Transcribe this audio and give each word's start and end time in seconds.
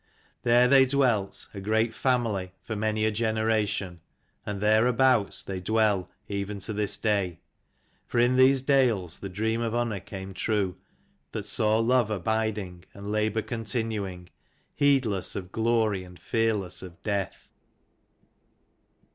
There 0.41 0.67
they 0.67 0.87
dwelt, 0.87 1.47
a 1.53 1.59
great 1.61 1.93
family, 1.93 2.53
for 2.63 2.75
many 2.75 3.05
a 3.05 3.11
generation, 3.11 3.99
and 4.47 4.59
thereabouts 4.59 5.43
they 5.43 5.59
dwell 5.61 6.09
even 6.27 6.57
to 6.61 6.73
this 6.73 6.97
day. 6.97 7.39
For 8.07 8.17
in 8.17 8.35
these 8.35 8.63
dales 8.63 9.19
the 9.19 9.29
dream 9.29 9.61
of 9.61 9.75
Unna 9.75 9.99
came 9.99 10.33
true, 10.33 10.75
that 11.33 11.45
saw 11.45 11.77
love 11.77 12.09
abiding 12.09 12.85
and 12.95 13.11
labour 13.11 13.43
continuing, 13.43 14.29
heedless 14.73 15.35
of 15.35 15.51
glory 15.51 16.03
and 16.03 16.19
fearless 16.19 16.81
of 16.81 17.03
death. 17.03 17.47